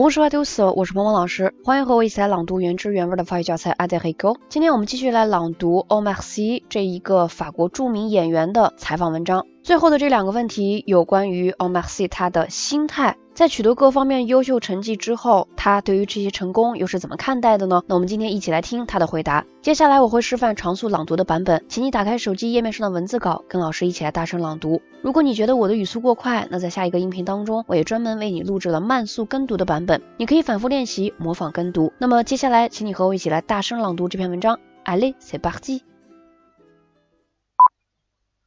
[0.00, 4.30] 我是法丢老我是萌萌老师，欢迎和我一起来朗读原汁原味的法语教材《阿德黑候》。
[4.48, 9.44] 今天我们继续来朗读 o m a 尔·希这一个法国著名演员的采访文章。
[9.62, 17.82] 最后的这两个问题有关于 Omar C 他的心态，在取得各方面优秀成绩之后，他对于这些成功又是怎么看待的呢？
[17.86, 19.44] 那我们今天一起来听他的回答。
[19.60, 24.80] 接下来我会示范常速朗读的版本，请你打开手机页面上的文字稿，跟老师一起来大声朗读。
[25.02, 31.92] 如果你觉得我的语速过快，那在下一个音频当中，我也专门为你录制了慢速跟读的版本，你可以反复练习模仿跟读。
[31.98, 34.58] 那么接下来，请你和我一起来大声朗读这篇文章。
[34.86, 35.82] Allez，c'est parti！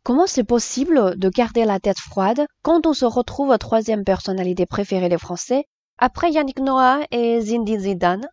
[0.05, 4.65] Comment c'est possible de garder la tête froide quand on se retrouve à troisième personnalité
[4.65, 5.63] préférée des Français
[5.97, 8.27] après Yannick Noah et Zinedine Zidane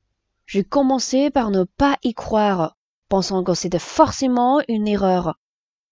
[0.46, 2.76] J'ai commencé par ne pas y croire,
[3.08, 5.36] pensant que c'était forcément une erreur.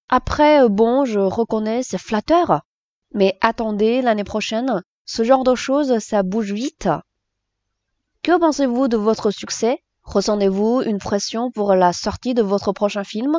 [0.08, 2.62] Après, euh, bon, je reconnais, c'est flatteur.
[3.14, 6.88] Mais attendez l'année prochaine, ce genre de choses, ça bouge vite.
[8.24, 13.38] Que pensez-vous de votre succès Ressentez-vous une pression pour la sortie de votre prochain film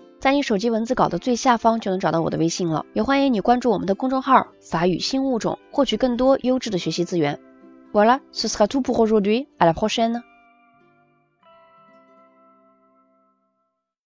[0.21, 7.39] 在你手机文字稿的最下方就能找到我的微信了，也欢迎你关注我们的公众号“法语新物种”，获取更多优质的学习资源。
[7.91, 9.47] Voilà，ce sera tout pour aujourd'hui.
[9.57, 10.21] À la prochaine.